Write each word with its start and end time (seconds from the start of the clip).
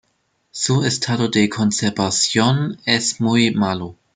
Su 0.49 0.83
estado 0.83 1.27
de 1.29 1.47
conservación 1.47 2.79
es 2.87 3.21
muy 3.21 3.51
malo. 3.51 3.95